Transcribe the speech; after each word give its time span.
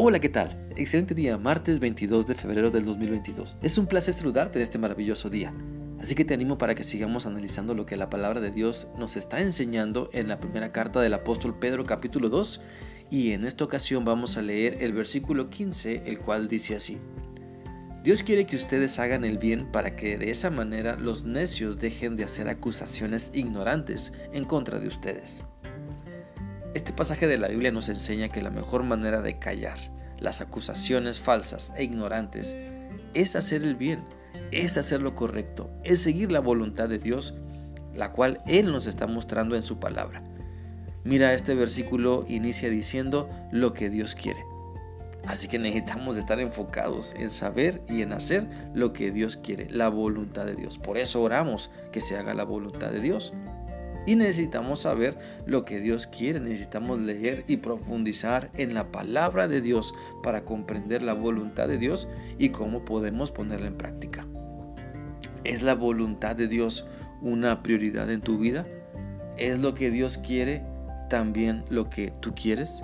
Hola, 0.00 0.20
¿qué 0.20 0.28
tal? 0.28 0.56
Excelente 0.76 1.12
día, 1.12 1.38
martes 1.38 1.80
22 1.80 2.28
de 2.28 2.36
febrero 2.36 2.70
del 2.70 2.84
2022. 2.84 3.56
Es 3.62 3.78
un 3.78 3.88
placer 3.88 4.14
saludarte 4.14 4.60
en 4.60 4.62
este 4.62 4.78
maravilloso 4.78 5.28
día. 5.28 5.52
Así 5.98 6.14
que 6.14 6.24
te 6.24 6.34
animo 6.34 6.56
para 6.56 6.76
que 6.76 6.84
sigamos 6.84 7.26
analizando 7.26 7.74
lo 7.74 7.84
que 7.84 7.96
la 7.96 8.08
palabra 8.08 8.40
de 8.40 8.52
Dios 8.52 8.86
nos 8.96 9.16
está 9.16 9.40
enseñando 9.40 10.08
en 10.12 10.28
la 10.28 10.38
primera 10.38 10.70
carta 10.70 11.00
del 11.00 11.14
apóstol 11.14 11.58
Pedro 11.58 11.84
capítulo 11.84 12.28
2 12.28 12.60
y 13.10 13.32
en 13.32 13.44
esta 13.44 13.64
ocasión 13.64 14.04
vamos 14.04 14.36
a 14.36 14.42
leer 14.42 14.76
el 14.84 14.92
versículo 14.92 15.50
15, 15.50 16.04
el 16.06 16.20
cual 16.20 16.46
dice 16.46 16.76
así. 16.76 17.00
Dios 18.04 18.22
quiere 18.22 18.46
que 18.46 18.54
ustedes 18.54 19.00
hagan 19.00 19.24
el 19.24 19.38
bien 19.38 19.66
para 19.72 19.96
que 19.96 20.16
de 20.16 20.30
esa 20.30 20.48
manera 20.48 20.94
los 20.94 21.24
necios 21.24 21.80
dejen 21.80 22.14
de 22.14 22.22
hacer 22.22 22.48
acusaciones 22.48 23.32
ignorantes 23.34 24.12
en 24.32 24.44
contra 24.44 24.78
de 24.78 24.86
ustedes. 24.86 25.42
Este 26.78 26.92
pasaje 26.92 27.26
de 27.26 27.38
la 27.38 27.48
Biblia 27.48 27.72
nos 27.72 27.88
enseña 27.88 28.28
que 28.28 28.40
la 28.40 28.50
mejor 28.50 28.84
manera 28.84 29.20
de 29.20 29.40
callar 29.40 29.76
las 30.20 30.40
acusaciones 30.40 31.18
falsas 31.18 31.72
e 31.76 31.82
ignorantes 31.82 32.56
es 33.14 33.34
hacer 33.34 33.64
el 33.64 33.74
bien, 33.74 34.04
es 34.52 34.78
hacer 34.78 35.02
lo 35.02 35.16
correcto, 35.16 35.72
es 35.82 36.00
seguir 36.00 36.30
la 36.30 36.38
voluntad 36.38 36.88
de 36.88 36.98
Dios, 36.98 37.34
la 37.96 38.12
cual 38.12 38.40
Él 38.46 38.66
nos 38.66 38.86
está 38.86 39.08
mostrando 39.08 39.56
en 39.56 39.62
su 39.62 39.80
palabra. 39.80 40.22
Mira, 41.02 41.34
este 41.34 41.56
versículo 41.56 42.24
inicia 42.28 42.70
diciendo 42.70 43.28
lo 43.50 43.74
que 43.74 43.90
Dios 43.90 44.14
quiere. 44.14 44.44
Así 45.26 45.48
que 45.48 45.58
necesitamos 45.58 46.16
estar 46.16 46.38
enfocados 46.38 47.12
en 47.18 47.30
saber 47.30 47.82
y 47.88 48.02
en 48.02 48.12
hacer 48.12 48.46
lo 48.72 48.92
que 48.92 49.10
Dios 49.10 49.36
quiere, 49.36 49.68
la 49.68 49.88
voluntad 49.88 50.46
de 50.46 50.54
Dios. 50.54 50.78
Por 50.78 50.96
eso 50.96 51.22
oramos 51.22 51.72
que 51.90 52.00
se 52.00 52.16
haga 52.16 52.34
la 52.34 52.44
voluntad 52.44 52.92
de 52.92 53.00
Dios. 53.00 53.32
Y 54.06 54.16
necesitamos 54.16 54.80
saber 54.80 55.18
lo 55.44 55.64
que 55.64 55.80
Dios 55.80 56.06
quiere, 56.06 56.40
necesitamos 56.40 56.98
leer 57.00 57.44
y 57.46 57.58
profundizar 57.58 58.50
en 58.54 58.74
la 58.74 58.90
palabra 58.90 59.48
de 59.48 59.60
Dios 59.60 59.94
para 60.22 60.44
comprender 60.44 61.02
la 61.02 61.12
voluntad 61.12 61.68
de 61.68 61.78
Dios 61.78 62.08
y 62.38 62.50
cómo 62.50 62.84
podemos 62.84 63.30
ponerla 63.30 63.66
en 63.66 63.76
práctica. 63.76 64.26
¿Es 65.44 65.62
la 65.62 65.74
voluntad 65.74 66.36
de 66.36 66.48
Dios 66.48 66.86
una 67.20 67.62
prioridad 67.62 68.10
en 68.10 68.20
tu 68.20 68.38
vida? 68.38 68.66
¿Es 69.36 69.60
lo 69.60 69.74
que 69.74 69.90
Dios 69.90 70.18
quiere 70.18 70.64
también 71.08 71.64
lo 71.68 71.88
que 71.88 72.10
tú 72.10 72.34
quieres? 72.34 72.82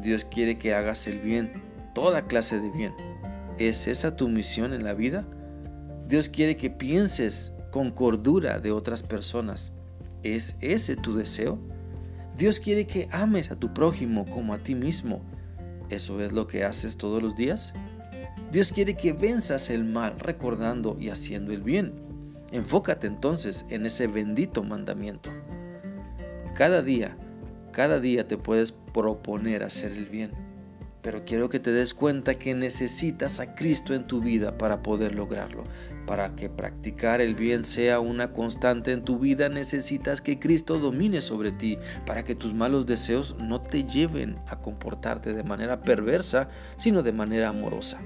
Dios 0.00 0.24
quiere 0.24 0.58
que 0.58 0.74
hagas 0.74 1.06
el 1.06 1.20
bien, 1.20 1.52
toda 1.94 2.26
clase 2.26 2.60
de 2.60 2.70
bien. 2.70 2.94
¿Es 3.58 3.86
esa 3.86 4.16
tu 4.16 4.28
misión 4.28 4.72
en 4.72 4.84
la 4.84 4.94
vida? 4.94 5.26
Dios 6.08 6.28
quiere 6.28 6.56
que 6.56 6.70
pienses 6.70 7.52
con 7.70 7.90
cordura 7.90 8.58
de 8.58 8.72
otras 8.72 9.02
personas. 9.02 9.73
¿Es 10.24 10.56
ese 10.62 10.96
tu 10.96 11.14
deseo? 11.14 11.58
Dios 12.36 12.58
quiere 12.58 12.86
que 12.86 13.08
ames 13.12 13.50
a 13.50 13.56
tu 13.56 13.72
prójimo 13.72 14.26
como 14.26 14.54
a 14.54 14.58
ti 14.58 14.74
mismo. 14.74 15.20
¿Eso 15.90 16.20
es 16.20 16.32
lo 16.32 16.46
que 16.46 16.64
haces 16.64 16.96
todos 16.96 17.22
los 17.22 17.36
días? 17.36 17.74
Dios 18.50 18.72
quiere 18.72 18.96
que 18.96 19.12
venzas 19.12 19.68
el 19.68 19.84
mal 19.84 20.18
recordando 20.18 20.96
y 20.98 21.10
haciendo 21.10 21.52
el 21.52 21.62
bien. 21.62 21.92
Enfócate 22.52 23.06
entonces 23.06 23.66
en 23.68 23.84
ese 23.84 24.06
bendito 24.06 24.64
mandamiento. 24.64 25.30
Cada 26.54 26.82
día, 26.82 27.16
cada 27.70 28.00
día 28.00 28.26
te 28.26 28.38
puedes 28.38 28.72
proponer 28.72 29.62
hacer 29.62 29.92
el 29.92 30.06
bien, 30.06 30.30
pero 31.04 31.22
quiero 31.26 31.50
que 31.50 31.60
te 31.60 31.70
des 31.70 31.92
cuenta 31.92 32.34
que 32.34 32.54
necesitas 32.54 33.38
a 33.38 33.54
Cristo 33.54 33.92
en 33.92 34.06
tu 34.06 34.22
vida 34.22 34.56
para 34.56 34.82
poder 34.82 35.14
lograrlo. 35.14 35.62
Para 36.06 36.34
que 36.34 36.48
practicar 36.48 37.20
el 37.20 37.34
bien 37.34 37.64
sea 37.64 38.00
una 38.00 38.32
constante 38.32 38.90
en 38.90 39.04
tu 39.04 39.18
vida, 39.18 39.50
necesitas 39.50 40.22
que 40.22 40.38
Cristo 40.38 40.78
domine 40.78 41.20
sobre 41.20 41.52
ti, 41.52 41.78
para 42.06 42.24
que 42.24 42.34
tus 42.34 42.54
malos 42.54 42.86
deseos 42.86 43.36
no 43.38 43.60
te 43.60 43.84
lleven 43.84 44.38
a 44.48 44.62
comportarte 44.62 45.34
de 45.34 45.44
manera 45.44 45.82
perversa, 45.82 46.48
sino 46.76 47.02
de 47.02 47.12
manera 47.12 47.50
amorosa. 47.50 48.00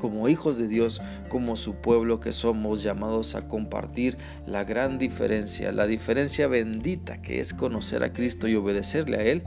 Como 0.00 0.28
hijos 0.28 0.58
de 0.58 0.66
Dios, 0.66 1.00
como 1.28 1.54
su 1.54 1.76
pueblo 1.76 2.18
que 2.18 2.32
somos 2.32 2.82
llamados 2.82 3.36
a 3.36 3.46
compartir 3.46 4.18
la 4.44 4.64
gran 4.64 4.98
diferencia, 4.98 5.70
la 5.70 5.86
diferencia 5.86 6.48
bendita 6.48 7.22
que 7.22 7.38
es 7.38 7.54
conocer 7.54 8.02
a 8.02 8.12
Cristo 8.12 8.48
y 8.48 8.56
obedecerle 8.56 9.18
a 9.18 9.22
Él, 9.22 9.44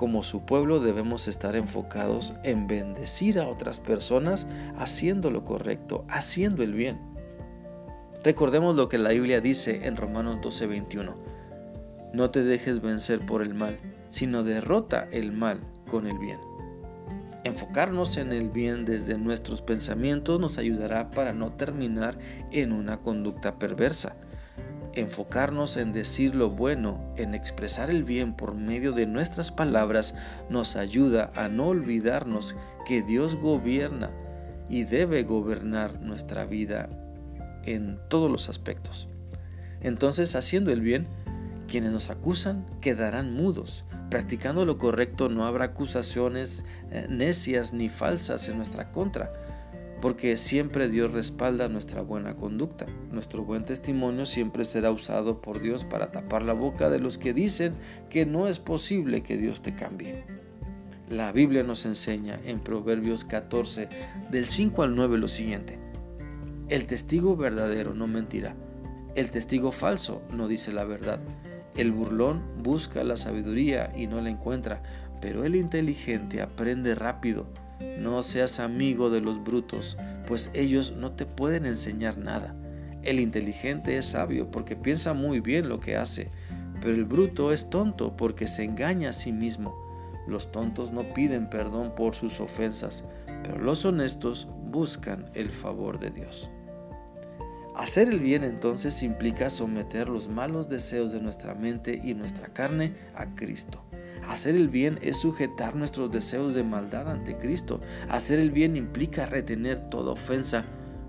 como 0.00 0.22
su 0.22 0.46
pueblo 0.46 0.80
debemos 0.80 1.28
estar 1.28 1.56
enfocados 1.56 2.32
en 2.42 2.66
bendecir 2.66 3.38
a 3.38 3.46
otras 3.46 3.80
personas 3.80 4.46
haciendo 4.78 5.30
lo 5.30 5.44
correcto, 5.44 6.06
haciendo 6.08 6.62
el 6.62 6.72
bien. 6.72 6.98
Recordemos 8.24 8.76
lo 8.76 8.88
que 8.88 8.96
la 8.96 9.10
Biblia 9.10 9.42
dice 9.42 9.86
en 9.86 9.96
Romanos 9.96 10.38
12:21. 10.40 11.16
No 12.14 12.30
te 12.30 12.42
dejes 12.42 12.80
vencer 12.80 13.20
por 13.26 13.42
el 13.42 13.52
mal, 13.52 13.78
sino 14.08 14.42
derrota 14.42 15.06
el 15.12 15.32
mal 15.32 15.60
con 15.86 16.06
el 16.06 16.18
bien. 16.18 16.38
Enfocarnos 17.44 18.16
en 18.16 18.32
el 18.32 18.48
bien 18.48 18.86
desde 18.86 19.18
nuestros 19.18 19.60
pensamientos 19.60 20.40
nos 20.40 20.56
ayudará 20.56 21.10
para 21.10 21.34
no 21.34 21.52
terminar 21.52 22.18
en 22.50 22.72
una 22.72 23.02
conducta 23.02 23.58
perversa. 23.58 24.16
Enfocarnos 24.94 25.76
en 25.76 25.92
decir 25.92 26.34
lo 26.34 26.50
bueno, 26.50 27.00
en 27.16 27.34
expresar 27.34 27.90
el 27.90 28.02
bien 28.02 28.34
por 28.34 28.54
medio 28.54 28.92
de 28.92 29.06
nuestras 29.06 29.52
palabras, 29.52 30.14
nos 30.48 30.74
ayuda 30.74 31.30
a 31.36 31.48
no 31.48 31.68
olvidarnos 31.68 32.56
que 32.86 33.02
Dios 33.02 33.36
gobierna 33.36 34.10
y 34.68 34.84
debe 34.84 35.22
gobernar 35.22 36.00
nuestra 36.00 36.44
vida 36.44 36.88
en 37.64 38.00
todos 38.08 38.30
los 38.30 38.48
aspectos. 38.48 39.08
Entonces, 39.80 40.34
haciendo 40.34 40.72
el 40.72 40.80
bien, 40.80 41.06
quienes 41.68 41.92
nos 41.92 42.10
acusan 42.10 42.66
quedarán 42.80 43.32
mudos. 43.32 43.84
Practicando 44.10 44.64
lo 44.64 44.76
correcto 44.76 45.28
no 45.28 45.46
habrá 45.46 45.66
acusaciones 45.66 46.64
eh, 46.90 47.06
necias 47.08 47.72
ni 47.72 47.88
falsas 47.88 48.48
en 48.48 48.56
nuestra 48.56 48.90
contra, 48.90 49.32
porque 50.00 50.36
siempre 50.36 50.88
Dios 50.88 51.12
respalda 51.12 51.68
nuestra 51.68 52.02
buena 52.02 52.36
conducta. 52.36 52.86
Nuestro 53.10 53.44
buen 53.44 53.64
testimonio 53.64 54.24
siempre 54.26 54.64
será 54.64 54.90
usado 54.90 55.40
por 55.42 55.60
Dios 55.60 55.84
para 55.84 56.10
tapar 56.10 56.42
la 56.42 56.54
boca 56.54 56.88
de 56.88 57.00
los 57.00 57.18
que 57.18 57.34
dicen 57.34 57.74
que 58.08 58.24
no 58.24 58.48
es 58.48 58.58
posible 58.58 59.22
que 59.22 59.36
Dios 59.36 59.62
te 59.62 59.74
cambie. 59.74 60.24
La 61.08 61.32
Biblia 61.32 61.64
nos 61.64 61.86
enseña 61.86 62.40
en 62.44 62.60
Proverbios 62.60 63.24
14, 63.24 63.88
del 64.30 64.46
5 64.46 64.82
al 64.82 64.94
9 64.94 65.18
lo 65.18 65.28
siguiente. 65.28 65.78
El 66.68 66.86
testigo 66.86 67.36
verdadero 67.36 67.94
no 67.94 68.06
mentirá. 68.06 68.54
El 69.16 69.30
testigo 69.30 69.72
falso 69.72 70.22
no 70.32 70.46
dice 70.46 70.72
la 70.72 70.84
verdad. 70.84 71.18
El 71.76 71.90
burlón 71.90 72.42
busca 72.62 73.02
la 73.02 73.16
sabiduría 73.16 73.92
y 73.96 74.06
no 74.06 74.20
la 74.20 74.30
encuentra, 74.30 74.82
pero 75.20 75.44
el 75.44 75.56
inteligente 75.56 76.40
aprende 76.40 76.94
rápido. 76.94 77.48
No 77.98 78.22
seas 78.22 78.60
amigo 78.60 79.10
de 79.10 79.20
los 79.20 79.42
brutos, 79.42 79.96
pues 80.26 80.50
ellos 80.54 80.92
no 80.96 81.12
te 81.12 81.26
pueden 81.26 81.66
enseñar 81.66 82.18
nada. 82.18 82.54
El 83.02 83.20
inteligente 83.20 83.96
es 83.96 84.06
sabio 84.06 84.50
porque 84.50 84.76
piensa 84.76 85.14
muy 85.14 85.40
bien 85.40 85.68
lo 85.68 85.80
que 85.80 85.96
hace, 85.96 86.30
pero 86.80 86.94
el 86.94 87.04
bruto 87.04 87.52
es 87.52 87.70
tonto 87.70 88.16
porque 88.16 88.46
se 88.46 88.64
engaña 88.64 89.10
a 89.10 89.14
sí 89.14 89.32
mismo. 89.32 89.74
Los 90.26 90.52
tontos 90.52 90.92
no 90.92 91.14
piden 91.14 91.48
perdón 91.48 91.94
por 91.94 92.14
sus 92.14 92.40
ofensas, 92.40 93.04
pero 93.42 93.58
los 93.58 93.84
honestos 93.84 94.48
buscan 94.70 95.30
el 95.34 95.50
favor 95.50 95.98
de 95.98 96.10
Dios. 96.10 96.50
Hacer 97.74 98.08
el 98.08 98.20
bien 98.20 98.44
entonces 98.44 99.02
implica 99.02 99.48
someter 99.48 100.08
los 100.08 100.28
malos 100.28 100.68
deseos 100.68 101.12
de 101.12 101.20
nuestra 101.20 101.54
mente 101.54 102.00
y 102.02 102.14
nuestra 102.14 102.48
carne 102.48 102.94
a 103.14 103.34
Cristo. 103.34 103.82
Hacer 104.28 104.54
el 104.54 104.68
bien 104.68 104.98
es 105.02 105.18
sujetar 105.18 105.74
nuestros 105.74 106.10
deseos 106.10 106.54
de 106.54 106.62
maldad 106.62 107.10
ante 107.10 107.36
Cristo. 107.36 107.80
Hacer 108.08 108.38
el 108.38 108.50
bien 108.50 108.76
implica 108.76 109.26
retener 109.26 109.90
toda 109.90 110.12
ofensa 110.12 110.64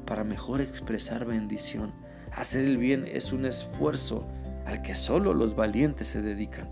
para 0.05 0.23
mejor 0.23 0.61
expresar 0.61 1.25
bendición. 1.25 1.94
Hacer 2.31 2.66
el 2.66 2.77
bien 2.77 3.05
es 3.05 3.31
un 3.33 3.45
esfuerzo 3.45 4.27
al 4.66 4.81
que 4.81 4.95
solo 4.95 5.33
los 5.33 5.55
valientes 5.55 6.07
se 6.07 6.22
dedican. 6.22 6.69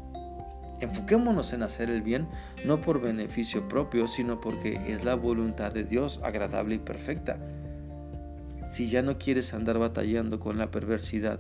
Enfoquémonos 0.80 1.52
en 1.52 1.64
hacer 1.64 1.90
el 1.90 2.02
bien 2.02 2.28
no 2.66 2.80
por 2.82 3.02
beneficio 3.02 3.68
propio, 3.68 4.08
sino 4.08 4.40
porque 4.40 4.82
es 4.88 5.04
la 5.04 5.16
voluntad 5.16 5.74
de 5.74 5.84
Dios 5.84 6.22
agradable 6.24 6.76
y 6.76 6.80
perfecta. 6.80 7.38
Si 8.66 8.88
ya 8.88 9.02
no 9.02 9.18
quieres 9.18 9.54
andar 9.54 9.78
batallando 9.78 10.40
con 10.40 10.58
la 10.58 10.72
perversidad, 10.72 11.40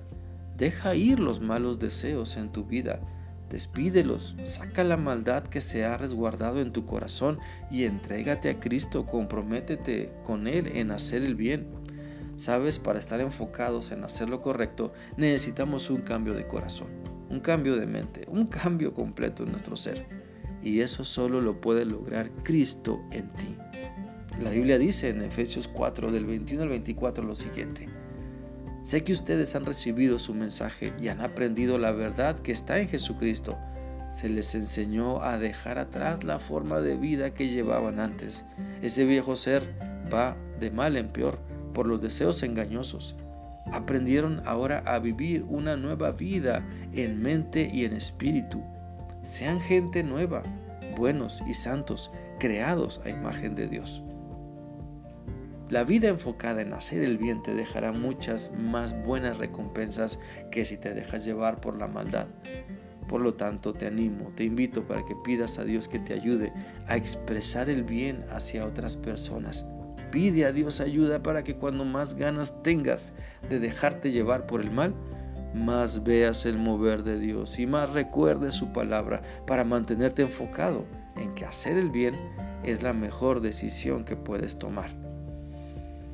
deja 0.57 0.96
ir 0.96 1.19
los 1.19 1.40
malos 1.40 1.80
deseos 1.80 2.36
en 2.36 2.51
tu 2.51 2.66
vida, 2.66 3.00
despídelos, 3.50 4.36
saca 4.44 4.84
la 4.84 4.98
maldad 4.98 5.44
que 5.44 5.62
se 5.62 5.86
ha 5.86 5.98
resguardado 5.98 6.62
en 6.62 6.72
tu 6.72 6.86
corazón 6.86 7.40
y 7.72 7.84
entrégate 7.84 8.50
a 8.50 8.60
Cristo, 8.60 9.06
comprométete 9.06 10.12
con 10.24 10.48
Él 10.48 10.68
en 10.75 10.92
hacer 10.92 11.24
el 11.24 11.36
bien. 11.36 11.68
Sabes, 12.36 12.80
para 12.80 13.00
estar 13.00 13.19
enfocados 13.19 13.92
en 13.92 14.04
hacer 14.04 14.30
lo 14.30 14.42
correcto, 14.42 14.94
necesitamos 15.18 15.90
un 15.90 16.01
cambio 16.01 16.34
de 16.34 16.48
corazón, 16.48 16.88
un 17.30 17.42
cambio 17.42 17.75
de 17.75 17.86
mente, 17.86 18.25
un 18.30 18.46
cambio 18.48 18.94
completo 18.94 19.44
en 19.44 19.51
nuestro 19.51 19.75
ser. 19.75 20.07
Y 20.63 20.81
eso 20.81 21.04
solo 21.04 21.42
lo 21.42 21.60
puede 21.62 21.86
lograr 21.86 22.31
Cristo 22.44 23.01
en 23.12 23.31
ti. 23.34 23.56
La 24.42 24.51
Biblia 24.51 24.78
dice 24.78 25.10
en 25.10 25.22
Efesios 25.22 25.68
4 25.68 26.12
del 26.12 26.25
21 26.25 26.63
al 26.63 26.69
24 26.69 27.24
lo 27.24 27.36
siguiente. 27.36 27.90
Sé 28.89 29.03
que 29.03 29.13
ustedes 29.13 29.53
han 29.53 29.68
recibido 29.68 30.18
su 30.18 30.33
mensaje 30.33 30.95
y 31.00 31.09
han 31.09 31.21
aprendido 31.21 31.77
la 31.77 31.91
verdad 31.91 32.39
que 32.39 32.51
está 32.51 32.80
en 32.80 32.88
Jesucristo. 32.88 33.56
se 34.09 34.30
les 34.30 34.56
enseñó 34.56 35.21
a 35.21 35.38
dejar 35.38 35.77
atrás 35.77 36.24
la 36.24 36.39
forma 36.39 36.80
de 36.80 36.97
vida 36.97 37.31
que 37.31 37.50
llevaban 37.50 38.00
antes. 38.00 38.45
Ese 38.81 39.06
viejo 39.06 39.36
ser 39.36 39.62
va 40.12 40.36
de 40.59 40.71
mal 40.71 40.97
en 40.97 41.07
peor 41.07 41.38
por 41.71 41.86
los 41.86 42.01
deseos 42.01 42.41
engañosos. 42.41 43.15
Aprendieron 43.71 44.41
ahora 44.47 44.81
a 44.88 44.97
vivir 44.97 45.45
una 45.47 45.75
nueva 45.75 46.09
vida 46.09 46.68
en 46.91 47.21
mente 47.21 47.69
y 47.71 47.86
en 47.86 47.94
espíritu. 47.94 48.63
Sean 49.21 49.62
gente 49.62 50.01
nueva, 50.01 50.41
buenos 50.97 51.44
y 51.47 51.53
santos, 51.53 52.09
creados 52.39 53.01
a 53.06 53.09
imagen 53.12 53.53
de 53.53 53.68
Dios. 53.68 54.01
La 55.69 55.83
vida 55.83 56.07
enfocada 56.07 56.63
en 56.63 56.74
hacer 56.74 57.04
el 57.04 57.19
bien 57.19 57.44
te 57.44 57.54
dejará 57.54 57.92
muchas 57.92 58.51
más 58.57 59.00
buenas 59.06 59.38
recompensas 59.38 60.18
que 60.50 60.66
si 60.66 60.77
te 60.77 60.95
dejas 60.95 61.24
llevar 61.24 61.62
por 61.62 61.77
la 61.77 61.88
maldad. 61.88 62.25
Por 63.07 63.21
lo 63.21 63.36
tanto, 63.36 63.74
te 63.74 63.86
animo, 63.86 64.31
te 64.36 64.44
invito 64.44 64.88
para 64.88 65.06
que 65.06 65.16
pidas 65.16 65.60
a 65.60 65.63
Dios 65.63 65.88
que 65.88 66.00
te 66.00 66.13
ayude 66.13 66.51
a 66.88 66.98
expresar 66.98 67.69
el 67.69 67.83
bien 67.83 68.25
hacia 68.31 68.66
otras 68.66 68.95
personas. 68.95 69.68
Pide 70.12 70.45
a 70.45 70.51
Dios 70.51 70.81
ayuda 70.81 71.21
para 71.21 71.44
que 71.44 71.56
cuando 71.56 71.86
más 71.86 72.15
ganas 72.15 72.63
tengas 72.63 73.13
de 73.48 73.60
dejarte 73.60 74.12
llevar 74.12 74.48
por 74.48 74.62
el 74.62 74.72
mal, 74.72 74.95
más 75.54 76.04
veas 76.04 76.48
el 76.48 76.57
mover 76.57 77.04
de 77.04 77.19
Dios 77.19 77.60
y 77.60 77.68
más 77.68 77.92
recuerdes 77.92 78.56
su 78.56 78.74
palabra 78.74 79.22
para 79.45 79.63
mantenerte 79.63 80.24
enfocado 80.24 80.88
en 81.15 81.31
que 81.36 81.45
hacer 81.45 81.77
el 81.77 81.92
bien 81.92 82.15
es 82.63 82.81
la 82.81 82.94
mejor 82.94 83.39
decisión 83.39 84.04
que 84.04 84.15
puedes 84.15 84.57
tomar. 84.57 85.09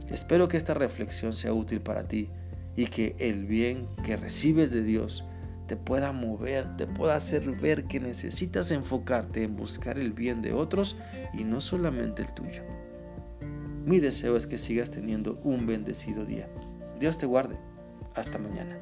Espero 0.09 0.47
que 0.47 0.57
esta 0.57 0.73
reflexión 0.73 1.33
sea 1.33 1.53
útil 1.53 1.81
para 1.81 2.07
ti 2.07 2.29
y 2.75 2.87
que 2.87 3.15
el 3.19 3.45
bien 3.45 3.87
que 4.03 4.17
recibes 4.17 4.71
de 4.71 4.83
Dios 4.83 5.25
te 5.67 5.75
pueda 5.75 6.11
mover, 6.11 6.77
te 6.77 6.85
pueda 6.85 7.15
hacer 7.15 7.49
ver 7.59 7.85
que 7.85 7.99
necesitas 7.99 8.71
enfocarte 8.71 9.43
en 9.43 9.55
buscar 9.55 9.97
el 9.97 10.13
bien 10.13 10.41
de 10.41 10.53
otros 10.53 10.95
y 11.33 11.43
no 11.43 11.59
solamente 11.59 12.21
el 12.21 12.33
tuyo. 12.33 12.63
Mi 13.85 13.99
deseo 13.99 14.35
es 14.35 14.47
que 14.47 14.57
sigas 14.57 14.91
teniendo 14.91 15.39
un 15.43 15.65
bendecido 15.65 16.25
día. 16.25 16.47
Dios 16.99 17.17
te 17.17 17.25
guarde. 17.25 17.55
Hasta 18.15 18.37
mañana. 18.37 18.79